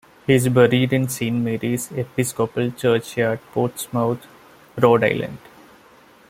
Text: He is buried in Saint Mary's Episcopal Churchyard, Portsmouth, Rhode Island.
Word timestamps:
He 0.25 0.33
is 0.33 0.49
buried 0.49 0.93
in 0.93 1.07
Saint 1.09 1.43
Mary's 1.43 1.91
Episcopal 1.91 2.71
Churchyard, 2.71 3.39
Portsmouth, 3.51 4.25
Rhode 4.75 5.03
Island. 5.03 5.37